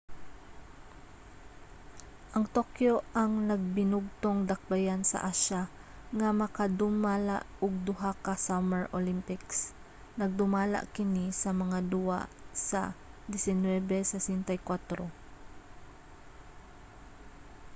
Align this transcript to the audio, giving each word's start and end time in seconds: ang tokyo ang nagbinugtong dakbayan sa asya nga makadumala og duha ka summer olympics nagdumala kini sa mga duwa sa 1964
ang 2.35 2.45
tokyo 2.57 2.95
ang 3.21 3.33
nagbinugtong 3.49 4.39
dakbayan 4.51 5.01
sa 5.11 5.17
asya 5.31 5.61
nga 6.19 6.29
makadumala 6.41 7.37
og 7.63 7.73
duha 7.87 8.11
ka 8.25 8.33
summer 8.47 8.83
olympics 8.99 9.59
nagdumala 10.19 10.79
kini 10.95 11.25
sa 11.41 11.49
mga 11.61 11.79
duwa 11.91 12.19
sa 12.69 12.81
1964 13.31 15.05